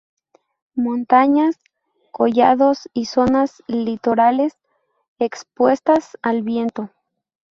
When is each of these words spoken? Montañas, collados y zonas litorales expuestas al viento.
Montañas, 0.75 1.59
collados 2.11 2.89
y 2.91 3.05
zonas 3.05 3.61
litorales 3.67 4.57
expuestas 5.19 6.17
al 6.23 6.41
viento. 6.41 6.89